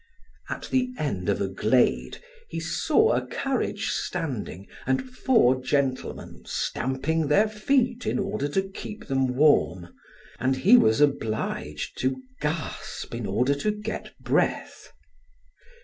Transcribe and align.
At 0.49 0.67
the 0.71 0.89
end 0.97 1.29
of 1.29 1.39
a 1.39 1.47
glade 1.47 2.17
he 2.49 2.59
saw 2.59 3.11
a 3.11 3.27
carriage 3.27 3.89
standing 3.89 4.65
and 4.87 5.07
four 5.07 5.61
gentlemen 5.61 6.41
stamping 6.43 7.27
their 7.27 7.47
feet 7.47 8.07
in 8.07 8.17
order 8.17 8.47
to 8.47 8.63
keep 8.63 9.05
them 9.05 9.35
warm, 9.35 9.93
and 10.39 10.55
he 10.55 10.75
was 10.75 11.01
obliged 11.01 11.99
to 11.99 12.19
gasp 12.41 13.13
in 13.13 13.27
order 13.27 13.53
to 13.53 13.69
get 13.69 14.17
breath. 14.19 14.91